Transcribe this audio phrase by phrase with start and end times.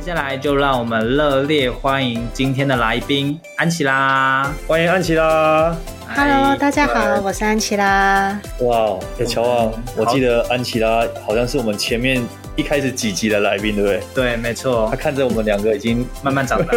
[0.00, 5.76] 接下来就让我们热烈欢迎今天的来宾安琪拉，欢迎安琪拉。
[6.16, 8.40] Hello，大家好，我是安琪拉。
[8.60, 12.26] 哇，小，乔啊，我记得安琪拉好像是我们前面。
[12.56, 14.00] 一开始几集的来宾，对不对？
[14.14, 14.86] 对，没错。
[14.90, 16.72] 他看着我们两个已经慢慢长大，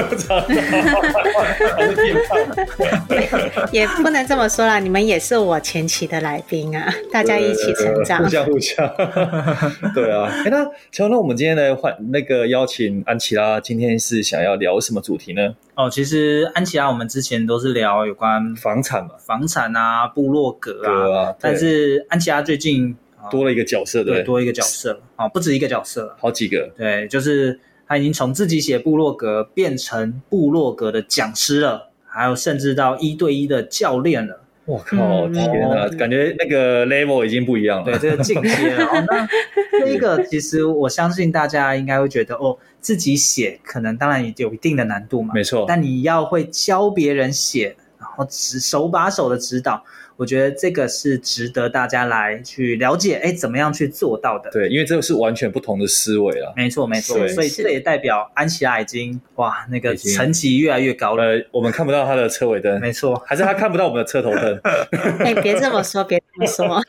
[1.75, 3.69] 还是变胖。
[3.71, 8.89] 也不能这么说啦，你们也是我前期的来宾啊，大家一起成长，互相互相。
[9.93, 15.55] 对啊，哎，那乔，那我们今天来换那个邀请安琪拉，今天是想要聊什么主题呢？
[15.75, 22.95] 哦，其实安琪拉，我们之前都是聊有关房产嘛，房产啊，部落格啊，啊但是安琪拉最近。
[23.29, 26.71] 多了一个角色，对，对，多一个角色啊，不止一个角色，好几个。
[26.77, 34.41] 对，就是他已经从自己写部落格变成部落格的讲师了，还有甚至到一对一的教练了。
[34.65, 37.85] 我靠，天哪，感觉那个 level 已经不一样了。
[37.85, 38.85] 对，这个境界了。
[38.85, 39.27] 哦，那
[39.79, 45.65] 这一个其实我相信大家应该会觉得，哦，自己写可能当然也有一定的难度嘛，没错。
[45.67, 49.83] 但你要会教别人写，然后指手把手的指导。
[50.15, 54.49] 我觉得这个是值得大家来去了解，哎，怎么样去做到的？
[54.51, 56.53] 对，因为这个是完全不同的思维了。
[56.55, 57.27] 没错，没错。
[57.29, 61.23] 所以这也代表安琪拉已经哇，那个层级越来越高了。
[61.23, 64.59] 呃，我们看不到他的车尾灯，没错，还是他看不到我们的车头灯？
[65.19, 66.81] 哎，别这么说，别这么说。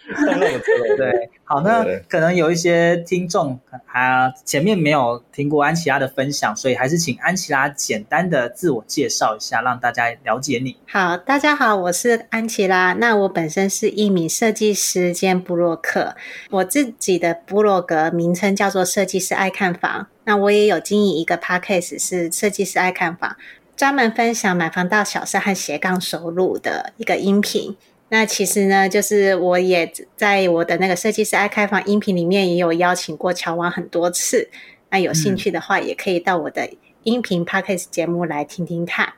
[0.97, 3.57] 对，好，那可能有一些听众
[3.87, 10.77] 啊前面没有听过安琪拉的分享，所以还是请安琪拉简单的自我介绍一下，让大家了解你。
[10.89, 12.95] 好，大家好，我是安琪拉。
[12.95, 16.17] 那我本身是一名设计师兼布洛克，
[16.51, 20.09] 我自己的布洛格名称叫做设计师爱看房。
[20.25, 23.37] 那我也有经营一个 podcast 是设计师爱看房，
[23.77, 27.77] 专门分享买房大小事和斜杠收入的一个音频。
[28.11, 34.51] 那其实呢，就是我也在我的那个设计师爱开房音频里面也有邀请过乔王很多次。
[34.91, 36.71] 那有兴趣的话，也可以到我的
[37.03, 39.15] 音频 podcast 节目来听听看。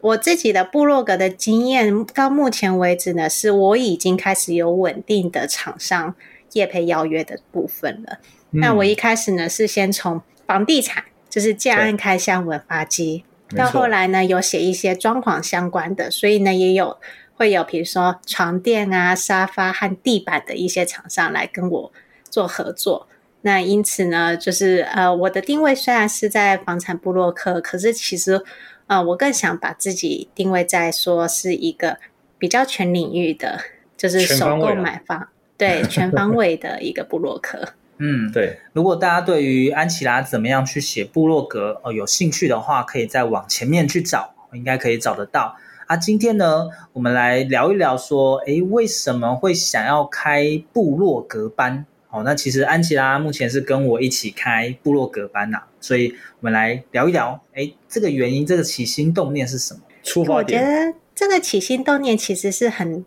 [0.00, 6.14] 我自己的部落格的经验，到目前为止呢，是我已经开始有稳定的厂商
[6.52, 8.18] 业配邀约的部分了。
[8.52, 16.96] 嗯、那我一开始呢，是先从房地产，就是建案开箱文发机，到后来呢，有写一些装潢相关的，所以呢，也有
[17.38, 21.90] 会有比如说床垫啊、沙发和地板的一些厂商来跟我
[22.28, 23.08] 做合作。
[23.40, 28.44] 那因此呢，就是呃，我的定位虽然是在房产部落客，可是其实。
[28.88, 31.98] 啊、呃，我更想把自己定位在说是一个
[32.38, 33.60] 比较全领域的，
[33.98, 35.28] 就是首购买房，啊、
[35.58, 37.74] 对，全方位的一个部落客。
[38.00, 38.58] 嗯，对。
[38.72, 45.54] 如果大家对于安琪拉怎么样去写部落格哦有兴趣的话，可以再往前面去找，应该可以找得到。
[45.88, 51.86] 啊，今天呢，我们来聊一聊说，诶，为什么会想要开部落格班？
[52.10, 59.80] 哦，那其实安琪拉目前是跟我一起开部落格班呐、啊，所以我们来聊一聊，哎，这个原因，这个起心动念是什么？
[60.02, 60.60] 出发点？
[60.60, 63.06] 我觉得这个起心动念其实是很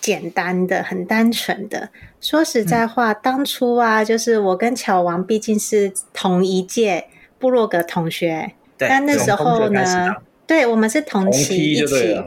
[0.00, 1.88] 简单的、很单纯的。
[2.20, 7.08] 说实在话，嗯、当初啊，就是我跟乔王毕竟是同一届
[7.40, 10.14] 部落格同学，对，那那时候呢，
[10.46, 12.22] 对，我们是同期一起，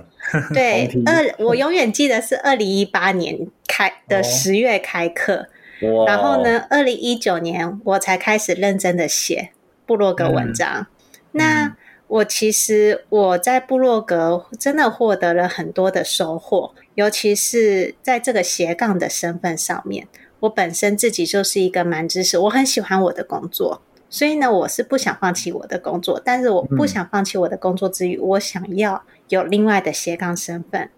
[0.53, 5.47] 对，二，我永远记得是二零一八年开的十月开课。
[5.81, 9.51] 哦然后呢，二零一九年我才开始认真的写
[9.85, 10.81] 部落格文章。
[10.81, 10.87] 嗯、
[11.33, 11.75] 那
[12.07, 20.07] 我其实我在部落格真的获得了很多的收获，尤其是在这个斜杠的身份上面。
[20.39, 26.21] 我本身自己就是一个蛮知识，我很喜欢我的工作，所以呢，我是不想放弃我的工作。
[26.23, 30.89] 但是我不想放弃我的工作之余，嗯、我想要有另外的斜杠身份。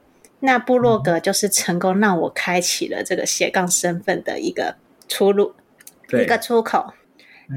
[0.41, 4.75] 那部落格就是成功让我开启了这个斜杠身份的一个
[5.07, 5.53] 出路，
[6.11, 6.93] 一个出口。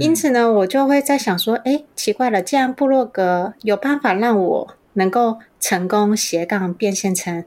[0.01, 7.45] 因此呢，我就会在想说，哎，奇怪了，既然部落格有办法让我能够成功斜杠变现成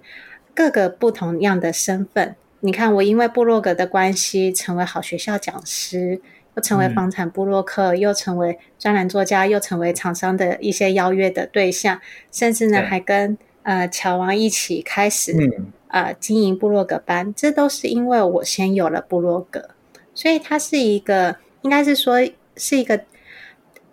[0.53, 6.21] 各个不同样的身份，你看，我因为部落格的关系，成为好学校讲师，
[6.55, 11.99] 又成为房产部落客，嗯、又成为专栏作家，又成为厂商的一些邀约的对象，
[12.31, 19.69] 甚至呢，还跟呃乔王一起开始、嗯、呃经营部落格班，这都是因为我先有了部落格，
[20.13, 22.17] 所以它是一个，应该是说
[22.55, 23.01] 是一个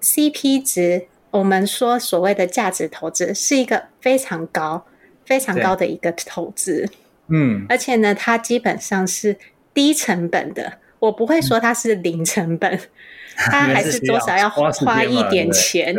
[0.01, 4.87] CP 值，我们说所谓的价值投资，是一个非常高、
[5.25, 6.89] 非常高的一个投资。
[7.29, 9.37] 嗯，而且呢，它基本上是
[9.75, 10.75] 低成本的。
[11.03, 12.79] 我不会说它是零成本，
[13.35, 15.93] 它还是多少要花一点钱。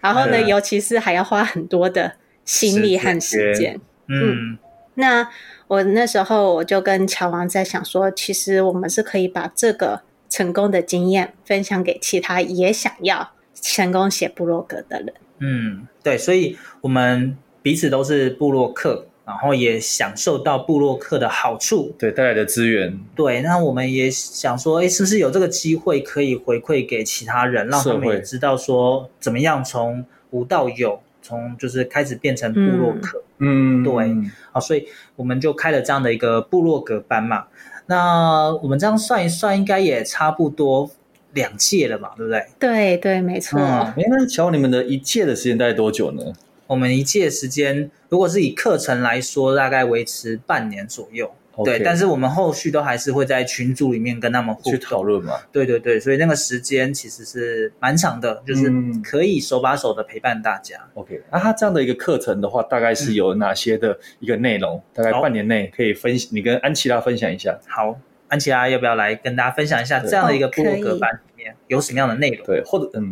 [0.00, 2.14] 然后呢，尤其是还要花很多的
[2.46, 3.78] 心力和时间。
[4.06, 4.56] 嗯，
[4.94, 5.28] 那
[5.66, 10.00] 我那时候我就跟乔王在想说，其实我们是可以把这个
[10.30, 15.12] 成功的经验分享给其他也想要成功写部落格的人。
[15.40, 19.06] 嗯，对，所以我们彼此都是部落客。
[19.26, 22.96] 然后也享受到布洛克的好处，对带来的资源。
[23.16, 33.20] 对，那我们也想说，哎，是不是有这个机会可以回馈给其他人，让他们也知道说怎么样从无到有，从就是开始变成布洛克。
[33.38, 34.14] 嗯，对。
[34.52, 34.86] 好，所以
[35.16, 37.46] 我们就开了这样的一个布洛格班嘛。
[37.86, 40.88] 那我们这样算一算，应该也差不多
[41.32, 42.46] 两届了嘛，对不对？
[42.58, 43.60] 对对，没错。
[43.60, 46.22] 哎、嗯，那乔，你们的一届的时间大概多久呢？
[46.66, 51.32] 我们一届时间，如果是以课程来说，大概维持半年左右。
[51.54, 51.64] Okay.
[51.64, 55.38] 对，但是我们后续都还是会在群组里面跟他们互去讨论嘛。
[55.50, 58.70] 对对对，所以那个时间其实是蛮长的，就是
[59.02, 60.76] 可以手把手的陪伴大家。
[60.94, 64.76] 嗯、OK，那他这样的一个课程的话，大概是有哪些的一个内容？
[64.76, 67.58] 嗯、大概半年内可以分享，你跟安琪拉分享一下。
[67.66, 67.98] 好，
[68.28, 72.44] 安琪拉要不要来跟大家分享一下这样的一个部落格班里面有什么样的内容？
[72.44, 73.10] 对，或者嗯。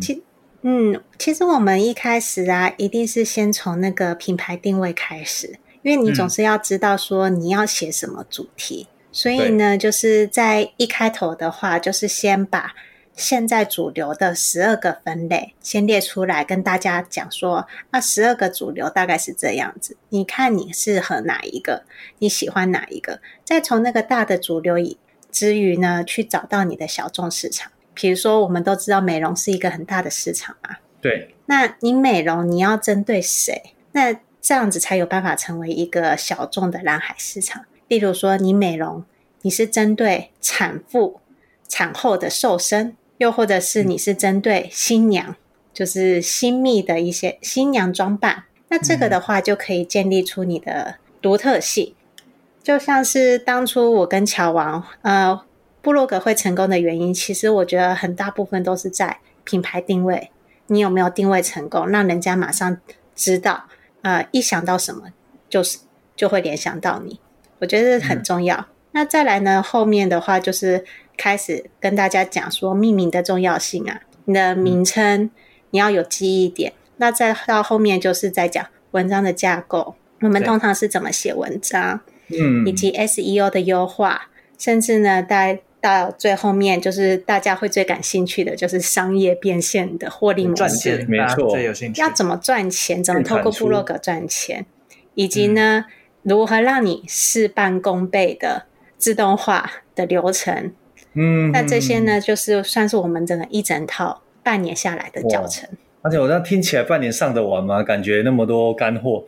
[0.67, 12.73] 嗯，其实我们一开始啊，一定是先从那个品牌定位开始，因为你总是要知道说你要写什么主题，嗯、所以呢，就是在一开头的话，就是先把
[13.15, 21.83] 现在主流的十二个分类先列出来，跟大家讲说，那十二个主流大概是这样子，你看你适合哪一个，
[22.17, 24.97] 你喜欢哪一个，再从那个大的主流以
[25.31, 27.71] 之余呢，去找到你的小众市场。
[27.95, 30.75] 比如说，我们都知道美容是一个很大的市场嘛。
[31.01, 31.33] 对。
[31.47, 33.73] 那你美容你要针对谁？
[33.93, 37.65] 那这样子才有办法成为一个小众的蓝海市场。
[37.87, 39.03] 例如说，你美容
[39.43, 41.21] 你是针对产妇
[41.67, 45.35] 产后的瘦身，又或者是你是针对新娘，嗯、
[45.73, 48.43] 就是新密的一些新娘装扮。
[48.69, 51.93] 那这个的话，就可以建立出你的独特性。
[52.17, 52.23] 嗯、
[52.63, 55.41] 就像是当初我跟乔王，呃。
[55.85, 60.31] 部落格会成功的原因，其实我觉得很大部分都是在品牌定位。
[60.65, 62.75] 你有没有定位成功，让人家马上
[63.15, 63.65] 知道？
[64.01, 65.09] 呃，一想到什么，
[65.47, 65.77] 就是
[66.15, 67.19] 就会联想到你。
[67.59, 68.57] 我觉得很重要。
[68.57, 70.83] 嗯、那再来呢，后面的话就是
[71.15, 75.29] 开始跟大家讲说命名的重要性啊，你的名称
[75.69, 76.71] 你要有记忆点。
[76.71, 91.05] 嗯、那再到后面就是在讲文章的架构，我们通常是怎么写文章，嗯，以及 SEO 的优化，甚至呢，在到最后面，就是大家会最感兴趣的，就是商业变现的获利模式。
[91.07, 92.01] 没错，最有兴趣。
[92.01, 93.03] 要怎么赚钱？
[93.03, 94.65] 怎么透过部落格赚钱？
[95.13, 95.91] 以及呢，嗯、
[96.23, 98.63] 如何让你事半功倍的
[98.97, 100.73] 自动化的流程？
[101.13, 105.69] 嗯，那这些呢，就是算是我们整个一整套半年下来的教程。
[106.01, 107.83] 而且我这样听起来，半年上得完吗？
[107.83, 109.25] 感觉那么多干货。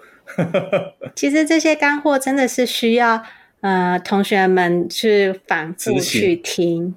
[1.16, 3.22] 其实这些干货真的是需要。
[3.62, 6.94] 呃，同学们去反复去听，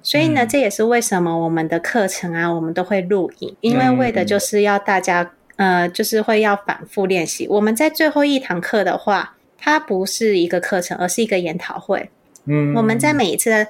[0.00, 7.48] 所以呢，嗯、这也是为什么我们的课程啊，我们都会录影，因为为的就是要大家，嗯、呃，就是会要反复练习。
[7.48, 12.08] 我们在最后一堂课的话，它不是一个课程，而是一个研讨会。
[12.44, 13.66] 嗯，我们在每一次的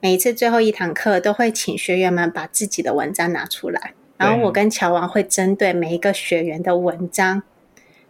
[0.00, 7.44] 每一次最后一堂课，都会请学员们把自己的文章拿出来，然后我跟乔王会针对每一个学员的文章，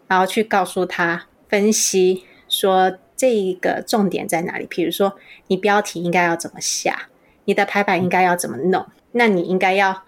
[0.09, 2.97] 然后去告诉他分析说。
[3.25, 4.67] 这一个重点在哪里？
[4.69, 5.17] 比如说，
[5.47, 7.09] 你标题应该要怎么下？
[7.47, 8.85] 你的排版应该要怎么弄？
[9.13, 10.03] 那你应该要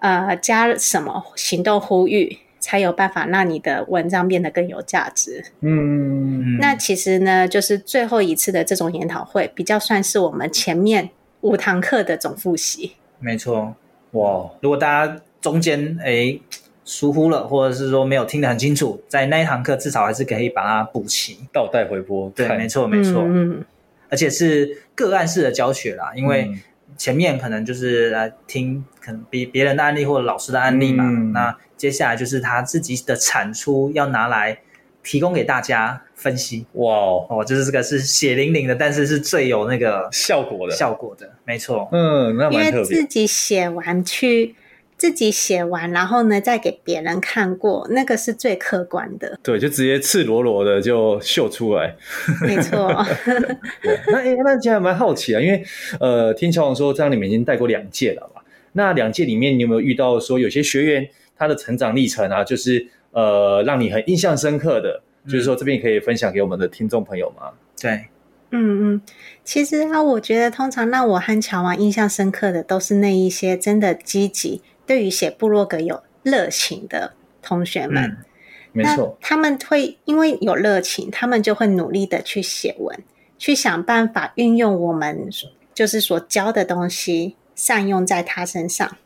[0.00, 5.42] 呃加什么行动呼吁，才有办法让你的文章变得更有价值？
[5.60, 11.08] 嗯，那其实呢，就是最后一次的这种研讨会，比较算是我们前面
[11.40, 12.92] 五堂课的总复习。
[13.20, 13.74] 没错，
[14.10, 14.50] 哇！
[14.60, 16.42] 如果大家中间诶。
[16.90, 22.28] 疏忽了，或者是说没有听得很清楚，在那一堂课至少还是可以把它补齐，倒带回播。
[22.34, 23.22] 对，没错，没错。
[23.24, 23.64] 嗯，
[24.08, 26.50] 而且是个案式的教学啦，因为
[26.96, 34.58] 前面可能就是来听可能别别人的案例或者老师的案例嘛，嗯、那接下来就是他自己的产出要拿来
[35.04, 36.66] 提供给大家分析。
[36.72, 36.92] 哇
[37.28, 41.88] 哦，就是这个是血淋淋的，但是是最有那个效果的效果的，没错。
[41.92, 42.80] 嗯，那蛮特别。
[42.80, 44.56] 因为自己写完去。
[45.00, 49.40] 自己写完，然后呢，再给别人看过，那个是最客观的。
[49.42, 51.96] 对，就直接赤裸裸的就秀出来。
[52.42, 52.86] 没错。
[54.12, 55.64] 那哎，那其实蛮好奇啊，因为
[55.98, 58.44] 呃，听乔王说，这样你们已经带过两届了吧？
[58.72, 65.00] 那两届里面，你有没有遇到说有些学员他的成长历程啊，就是呃，让你很印象深刻的？
[65.24, 67.52] 嗯、就是说，这边可以分享给我们的听众朋友吗？
[67.80, 68.04] 对，
[68.50, 69.02] 嗯嗯，
[69.44, 74.60] 其实啊，我觉得通常让我和乔王印象深刻的，都是那一些真的积极。
[74.90, 78.24] 对于写部落格有热情的同学们，嗯、
[78.72, 82.98] 没错，他们会因为有热情，他们就会努力的去写文，
[83.38, 85.30] 去想办法运用我们
[85.72, 88.96] 就是所教的东西，善用在他身上。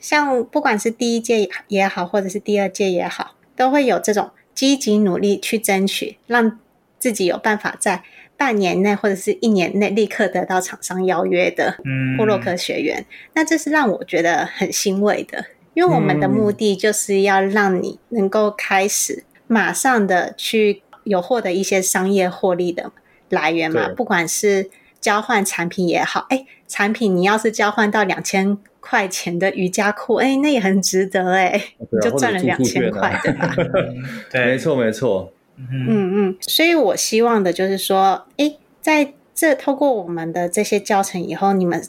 [0.00, 6.58] 像不管是第一届也好，或者是第二届也好，都会有这种积极努力去争取，让
[6.98, 8.02] 自己有办法在。
[8.36, 11.76] 半年内或者是一年内立刻得到厂商邀约的
[12.16, 22.90] 布洛克学员，嗯、那这是让我觉得很欣慰的，因为我们的目的就是要让你能够开始马上的去有获得一些商业获利的
[23.28, 24.70] 来源嘛，不管是
[25.00, 31.60] 交换产品也好，哎，产品你要是交换到两千块钱的瑜伽裤，哎，那也很值得哎，啊、
[31.90, 33.54] 你就赚了两千块，对吧？
[34.30, 35.32] 对，没错，没错。
[35.56, 41.82] 嗯嗯，所以我希望的就是说，诶，在这透过我们的这些教程以后，你们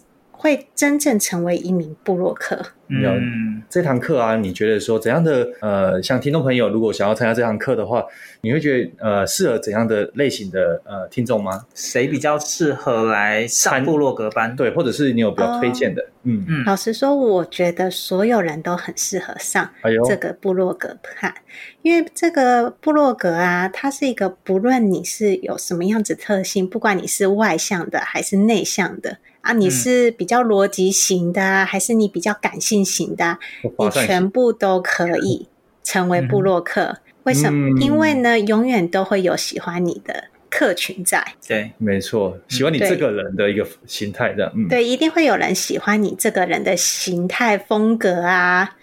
[0.43, 2.61] 会真正成为一名部落客。
[2.89, 8.03] 嗯，这堂课啊，你觉得说怎样的呃，像听众朋友如果想要参加这堂课的话，
[8.41, 11.65] 你会觉得呃，适合怎样的类型的呃听众吗？
[11.73, 14.53] 谁比较适合来上部落格班？
[14.53, 16.01] 对，或者是你有比较推荐的？
[16.01, 16.65] 哦、嗯嗯。
[16.65, 19.69] 老实说，我觉得所有人都很适合上
[20.05, 21.35] 这个部落格班，哎、
[21.83, 29.19] 因为这个部落格啊，它是一个不论你是有什么样子特性，不管你是外向的还是内向的。
[29.43, 33.39] 啊，你是比较逻辑型的，啊，嗯、还是你比较感性型的，啊？
[33.61, 35.47] 你全部都可以
[35.83, 36.83] 成为部落客。
[36.83, 37.77] 嗯、为什么？
[37.77, 41.33] 嗯、因为呢，永远都会有喜欢你的客群在。
[41.45, 44.49] 对，没错，喜欢你这个人的一个形态的。
[44.55, 48.77] 嗯，对，一定会有人喜欢你这个人的形态风格啊。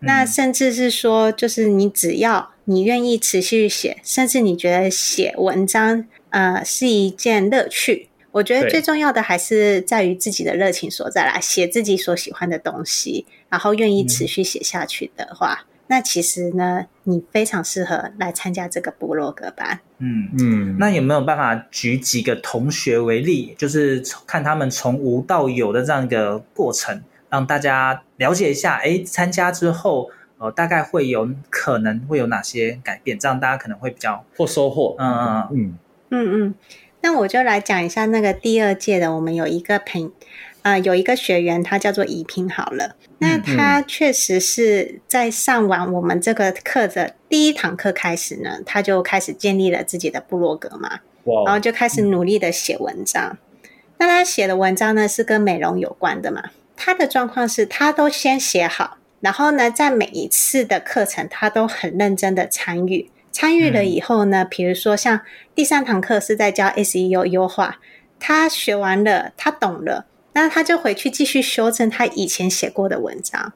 [0.00, 8.08] 嗯、那甚至是说，就是你只要你愿意持续写，甚至你觉得写文章呃是一件乐趣。
[8.32, 19.80] 我觉得最重要的还是在于自己的热情所在啦，写自己所喜欢的东西，然后愿意持续写下去的话，嗯、那其实呢，你非常适合来参加这个部落格班。
[19.98, 34.96] 嗯嗯，那有没有办法举几个同学为例，就是看他们从无到有的这样一个过程，让大家了解一下，哎，参加之后，呃，大概会有可能会有哪些改变，这样大家可能会比较或收获。
[34.98, 35.78] 嗯嗯嗯
[36.10, 36.54] 嗯嗯。
[37.02, 40.12] 嗯那我就来讲一下那个第二届的，我们有一个朋，
[40.62, 42.94] 呃，有一个学员，他叫做宜平好了。
[43.18, 51.00] 那他确实是在上完我们这个课的第一堂课开始呢，他就开始建立了自己的部落格嘛，
[51.44, 53.36] 然后就开始努力的写文章。
[53.98, 56.50] 那他写的文章呢，是跟美容有关的嘛。
[56.76, 63.10] 他的状况是他都先写好，然后呢，在每一次的课程，他都很认真的参与。
[63.32, 65.22] 参与了以后呢，比如说像
[65.54, 67.80] 第三堂课是在教 SEO 优化，
[68.20, 73.54] 他学完了，他懂了，那他就回去继续修正他以前写过的文章。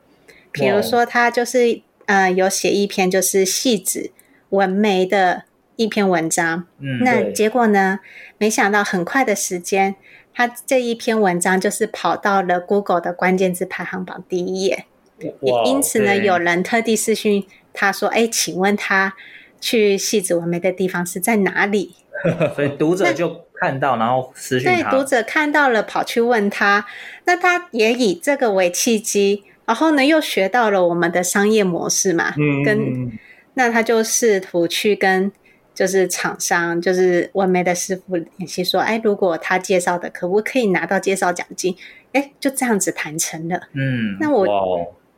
[0.50, 4.11] 比如说他就是、呃有写一篇就是细致
[4.49, 5.42] 纹眉的
[5.76, 8.00] 一篇文章，嗯，那结果呢，
[8.38, 9.97] 没想到很快的时间，
[10.33, 14.87] 他这一篇文章就是跑到了 Google 的关键字排行榜第一页，
[15.18, 19.14] 也、因此呢有人特地私讯他说：“哎，请问他。”
[19.60, 21.94] 去细致完美的地方是在哪里？
[22.56, 24.90] 所以读者就看到，然后私讯他。
[24.90, 26.86] 对，读者看到了，跑去问他。
[27.25, 32.34] 那他也以这个为契机，然后呢，又学到了我们的商业模式嘛。
[32.38, 32.62] 嗯。
[32.64, 33.12] 跟
[33.54, 35.30] 那他就试图去跟
[35.75, 41.76] 就是厂商，就是纹眉的师傅联系，说：“哎，如果他介绍的，可不可以拿到介绍奖金？”
[42.12, 43.60] 哎，就这样子谈成了。
[43.75, 44.16] 嗯。
[44.18, 44.46] 那我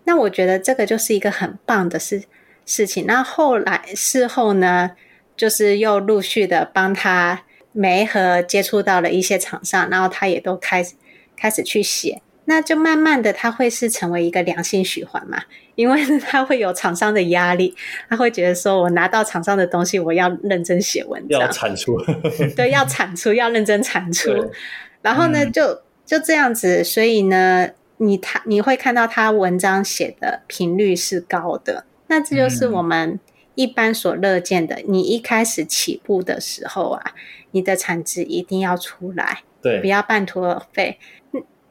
[0.04, 2.24] 那我觉得这个就是一个很棒的事。
[2.68, 4.90] 事情，那后来事后呢，
[5.34, 10.94] 就是又陆续的帮他媒和接触到了一些厂商，然后他也都开始
[11.34, 15.44] 开始去写，那就慢慢的他会是成为一个良性循环嘛，
[15.76, 17.74] 因为他会有厂商的压力，
[18.10, 21.96] 他会觉得说我拿到厂商的东西，我要认真写文章，要产出，
[22.54, 24.30] 对，要产出，要认真产出，
[25.00, 33.18] 然后呢，嗯、就就这样子，所以呢，你他你会看到他文章写的频率是高的，那这就是我们
[33.54, 34.74] 一般所乐见的。
[34.76, 37.14] 嗯、你一开始起步的时候啊，
[37.52, 40.98] 你的产值一定要出来，对，不要半途而废。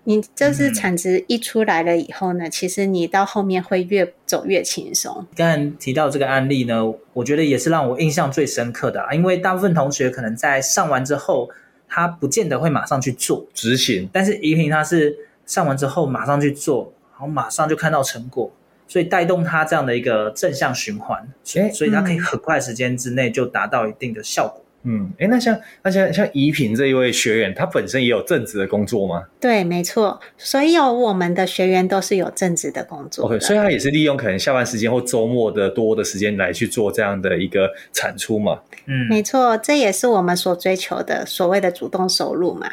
[0.03, 5.27] 你就是产值一出来了以后呢，嗯、其实你到后面会越走越轻松。
[5.36, 11.50] 刚才提到这个案例呢，我觉得也是让我印象最深刻的啊，因为大部分同学可能在上完之后，
[11.89, 15.13] 他不见得会马上去做执行，但是怡萍他是
[15.46, 18.50] 上完之后马上去做，然后马上就看到成果，
[18.88, 24.63] 所以带动他这样的一个正向循环，欸、所以他可以很快时间之内就达到一定的效果。
[24.84, 29.25] 嗯，哎，那像那像像怡萍这一位学员，他本身也有正职的工作吗？
[29.38, 33.36] 对，没错，所有我们的学员都是有正职的工作的。
[33.36, 38.62] OK，所以他也是利用可能下班时间或周末的多的时间来去做这样的一个产出嘛？
[38.86, 42.72] 嗯，没错，这也是我们所追求的所谓的主动收入嘛。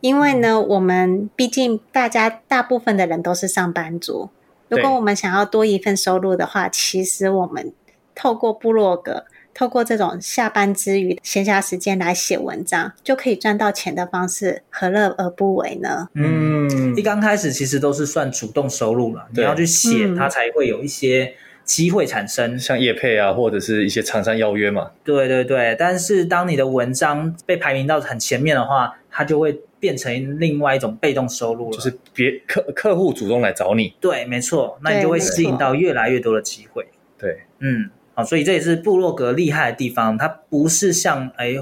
[0.00, 4.28] 因为呢，我们毕竟大家大部分的人都是上班族，
[4.68, 7.72] 如果我们想要多一份收入的话，其实我们
[8.14, 9.24] 透过部落格。
[9.58, 16.10] 透过这种下班之余闲暇时间来写文章，就可以赚到钱的方式，何乐而不为呢？
[16.12, 21.32] 嗯，一刚开始其实都是算主动收入了，你要去写，它才会有一些
[21.66, 24.92] 机会产生，像业配啊，或者是一些厂商邀约嘛。
[25.04, 33.92] 对对对，但是当你的文章被排名到很前面的话，它就会变成另外一种被动收入了，就是别客客户主动来找你。
[34.00, 36.86] 对，没错，那你就会吸引到越来越多的机会。
[37.18, 37.90] 对，嗯。
[38.14, 41.54] 好，所以这也是部落格厉害的地方，它不是像哎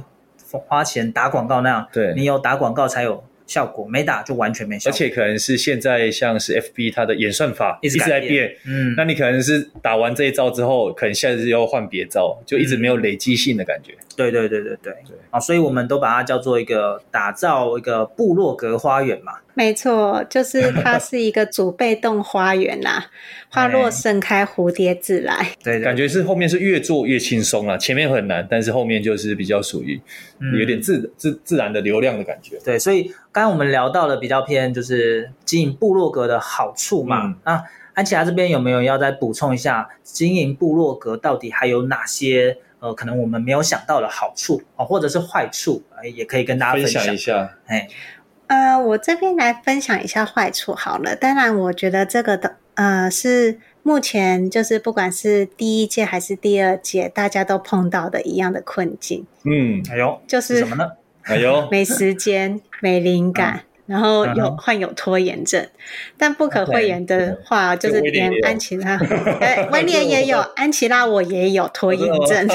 [0.46, 4.94] 花钱打广告那样，对，你有打广告才有效果，没打就完全没效果。
[4.94, 13.94] 而且可能是现在像是 FB 它的演算法一直在变，嗯，那你可能是打完这一招之后，可能下一次又要换别招，就一直没有累积性的感觉。
[14.14, 19.34] 嗯、对对对对对对，啊，所以我们都把它叫做一个打造一个部落格花园嘛。
[19.56, 23.06] 没错，就是它是一个主被动花园呐、啊，
[23.50, 25.52] 花落盛开，蝴蝶自来。
[25.62, 30.00] 对，感觉是后面是越做越轻松了，前面很难，但是后面就是比较属于
[30.58, 32.58] 有点自、嗯、自自然的流量的感觉。
[32.64, 37.26] 对，所以刚刚我们聊到了比较偏就是经营部落格的好处嘛。
[37.26, 45.82] 嗯、那安琪拉这边有没有要再补充一下，经营部落格到底还有哪些呃可能我们没有想到的好处啊，或者是坏处，
[46.14, 47.56] 也可以跟大家分享，分享一下。
[47.66, 47.88] 哎。
[48.46, 51.16] 呃，我这边来分享一下坏处好了。
[51.16, 59.26] 当然，我觉得这个的呃是目前就是不管是第一届还是第二届，大家都碰到的一样的困境。
[59.44, 60.90] 嗯，哎呦，就是什么呢？
[61.22, 65.66] 哎呦， 没时间、没灵感，然后有患有拖延症。
[66.16, 68.96] 但不可讳言的话，就是连安琪拉，
[69.40, 72.48] 哎，威廉也有，安琪拉我也有拖延症。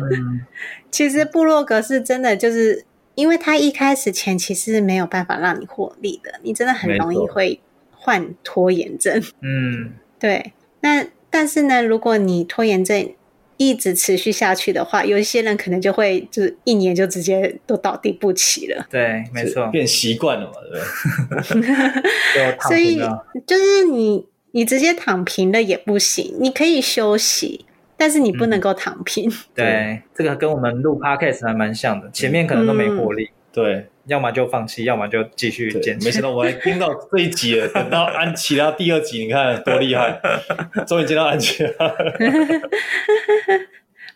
[0.90, 2.84] 其实布洛格是真的就是。
[3.16, 7.60] 因为他一开始前期是没有办法让你获利的，你真的很容易会
[7.92, 9.22] 患拖延症。
[9.40, 10.52] 嗯，对。
[10.80, 13.08] 那但是呢，如果你拖延症
[13.56, 18.86] 一直持续下去的话，有一些人可能就会就是一年就直接都倒地不起了。
[18.90, 22.58] 对，没错，变习惯了嘛，对不对？
[22.68, 22.98] 所以
[23.46, 27.66] 就是你你直接躺平了也不行，你可以休息。
[27.96, 29.30] 但是你不能够躺平。
[29.30, 36.04] 嗯、 对，这个跟我们录 podcast 还蛮像的，前面可能都没活力，嗯、对，要么就放弃，要么就继续坚持。
[36.04, 40.20] 没想到我还听到这一集了，等到安琪拉第二集，你看多厉害，
[40.88, 41.94] 终于见到安琪拉。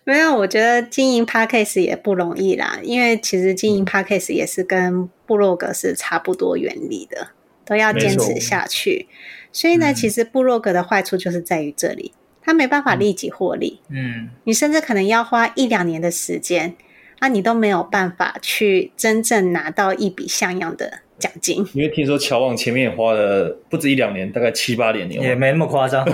[0.09, 7.29] 没有，我觉得经营 podcast 也不容易啦，因为其实经营 podcast 也是跟部落格是差不多原理的，
[7.67, 9.07] 都要坚持下去。
[9.53, 12.15] 所以呢，嗯、其实部落格的坏处就是在于这里。
[12.41, 16.75] 他没办法立即获利，嗯，你甚至可能要花一两年的时间，
[17.19, 21.67] 啊，你都没有办法去真正拿到一笔像样的奖金。
[21.73, 26.07] 因为听说乔旺前面也花了不止一两年，大概七八年，也没那么夸张。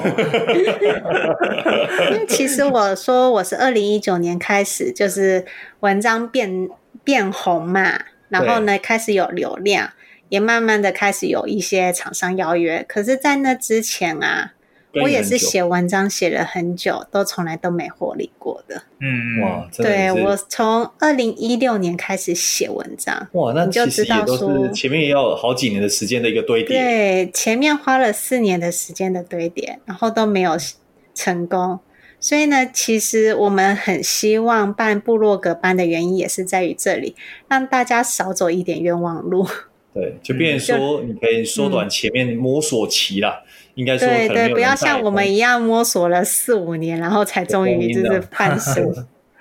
[2.12, 5.44] 因为其实我说我是二零一九年开始，就是
[5.80, 6.68] 文章变
[7.02, 9.92] 变红嘛，然后呢对开始有流量，
[10.28, 12.84] 也慢慢的开始有一些厂商邀约。
[12.88, 14.52] 可是，在那之前啊。
[15.02, 18.82] 我也是写文章写了很久，都从来都没获利过的。
[19.00, 26.78] 嗯，哇，对，我从二零一六年开始写文章，哇，那其实也都是前面也要好几年的时间的一个堆叠。
[26.78, 30.56] 对，前面花了四年的时间的堆叠，然后都没有
[31.14, 31.80] 成功。
[32.20, 37.14] 所以呢，其实我们很希望办部落格班的原因也是在于这里，
[37.48, 39.46] 让大家少走一点冤枉路。
[39.92, 43.43] 对，就变成说你可以缩短前面摸索期啦。
[43.74, 48.94] 嗯应该说对对，不要像我们一样摸索了四五年，然后才终于就是判 书。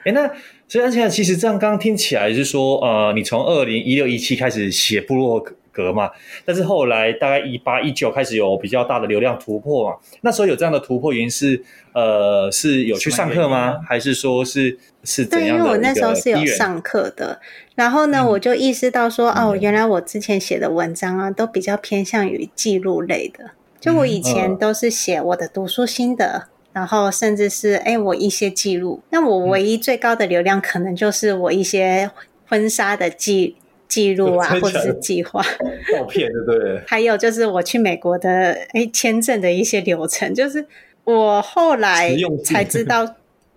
[0.04, 0.28] 哎，那
[0.68, 5.40] 所以安琪拉，其实这样刚刚听起来是说，呃，你从二零一六一七开始写部落
[5.72, 6.10] 格嘛。
[6.44, 9.98] 但是后来大概一八一九开始有比较大的流量突破嘛。
[10.22, 13.80] 那时候有这样的突破原因是呃是有去上课吗？
[13.88, 15.64] 还是说是是怎样的？
[15.64, 17.40] 对，因为我那时候是有上课的。
[17.76, 23.52] 然后呢，嗯、我就意识到说，哦，原来我之前写的文章啊，都比较偏向于记录类的。
[23.84, 26.26] 就我以前都是写我的读书心得。
[26.26, 32.10] 嗯然后甚至是哎，我一些记录，那我唯一最高的流量可能就是我一些
[32.48, 33.56] 婚纱的记
[33.88, 35.40] 记录啊， 或者是计划
[35.94, 36.82] 照片，对不对？
[36.88, 40.66] 还有就是我去美国的哎签证的一些流程，就是
[41.04, 43.08] 我后来才知道，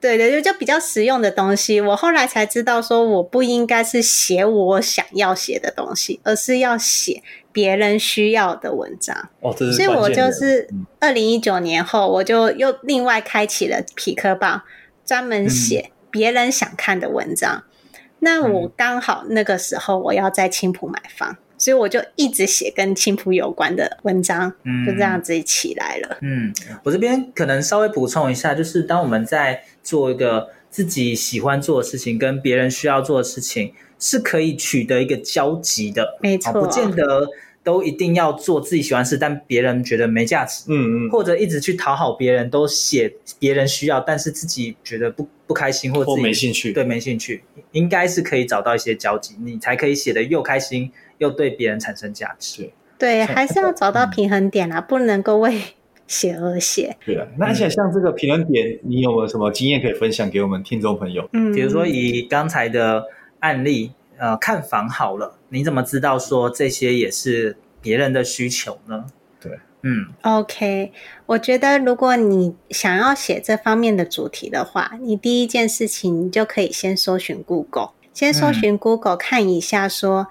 [0.00, 1.80] 对对，就就比较实用的东西。
[1.80, 7.22] 我后来才知道说，我不应该是写我想要写的东西，而是要写。
[7.52, 10.68] 别人需要的文章，哦，这是所以我就是
[11.00, 14.60] 二零一九年后，我就又另外开启了痞客邦，
[15.06, 17.64] 专门写别人想看的文章。
[17.64, 26.18] 嗯、那我刚好那个时候我要在青浦买房，所以我就一直写跟青浦有关的文章，嗯、就这样子起来了。
[26.22, 37.26] 嗯，我这边可能稍微补充一下，就是当我们在做一个自己喜欢做的事情，跟别人需要做的事情，是可以取得一个交集的，没错，不见得。
[37.66, 47.42] 都一定要做自己喜欢的事，但别人觉得没价值，嗯嗯，或者一直去讨好别人，都写别人需要，但是自己觉得不不开心，或自己没兴趣，对，没兴趣，
[47.72, 52.70] 应该是可以找到一些交集，你才可以写得又开心，又对别人产生价值。
[52.98, 55.60] 对，还是要找到平衡点啊，嗯、不能够为
[56.06, 56.96] 写而写。
[57.04, 61.28] 对啊，那而且像这个平衡点，你有没有什么经验可以分享给我们听众朋友？
[61.32, 63.04] 嗯，比如说以刚才的
[63.40, 63.92] 案例。
[64.18, 69.04] 呃，看房好了，你怎么知道说这些也是别人的需求呢？
[69.38, 70.90] 对，嗯，OK，
[71.26, 80.28] 我觉得如果你想要写这方面的主题的话，你第一件事情你就可以先搜寻 Google，先搜寻 Google 看一下说，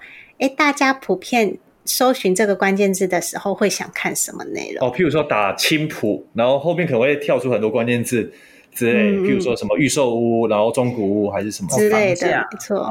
[0.56, 4.88] 大家普遍搜寻这个关键字的时候会想看什么内容？
[4.88, 8.32] 哦，譬如说打青浦，然后后面可能会跳出很多关键字
[8.72, 12.86] 之类，嗯、譬如说什么预售屋，然后中古屋还是什么之类的，没错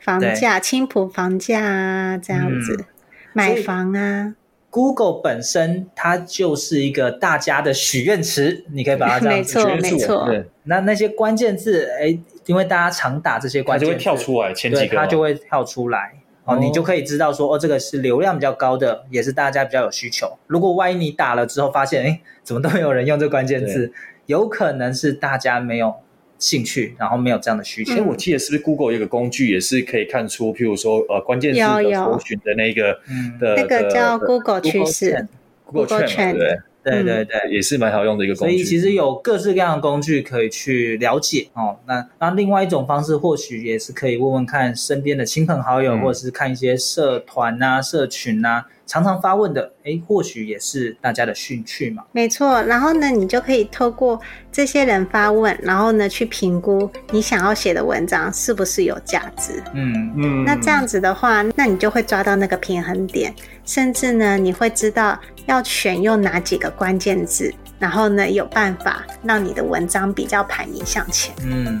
[0.00, 2.84] 房价，青浦房价啊，这样子、嗯、
[3.32, 4.34] 买房啊。
[4.70, 10.26] Google 本身它就是一个大家的许愿池，你可以把它这样子没错没错。
[10.26, 16.12] 对，那那些关键字，哎，因为大家常打这些关键字，就会跳出来前几个，它就会跳出来。
[16.48, 20.38] 哦，你就可以知道说，哦，这个是流量比较高的，也是大家比较有需求。
[20.46, 23.92] 如果万一你打了之后发现，哎，怎么都没有人用这关键字，
[24.26, 25.94] 有可能是大家没有。
[26.40, 27.94] 兴趣，然后没有这样的需求。
[27.94, 32.96] 哎、嗯，我记得是不是 Google 有个工具也是可以看出，譬如说呃关键词的搜寻的那个
[33.40, 35.26] 的那个叫 Google 趋势
[35.64, 38.54] ，Google Trend 对对对对，也是蛮好用的一个工具。
[38.56, 41.76] 所以其实有各式各样的工具可以去了解哦。
[41.86, 48.66] 那那另外一种方式，或许也是可以问问看身边的亲朋好友，嗯、或者是看一些社团啊、社群啊。
[48.88, 52.02] 常常发问的，哎，或许也是大家的兴趣嘛。
[52.10, 54.18] 没错，然后呢，你就可以透过
[54.50, 59.62] 这些人发问，然后呢，去评估你想要写的文章是不是有价值。
[59.74, 60.42] 嗯嗯。
[60.42, 63.34] 那这样子的话，那你就会抓到那个平衡点，
[63.66, 71.34] 甚至呢，你会知道要选用哪几个关键字，然后呢，有办法让你的文章比较排名向前。
[71.42, 71.80] 嗯。